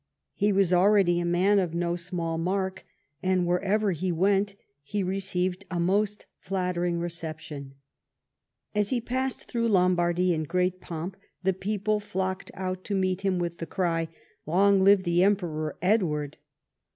[0.33, 2.83] He was already a man of no small mark,
[3.21, 7.75] and wherever he went he received a most flattering reception.
[8.73, 13.37] As he passed through Lom1)ardy in great pomp the people flocked out to meet him
[13.37, 14.07] with the cry,"
[14.47, 16.37] Long live the Emperor Edward."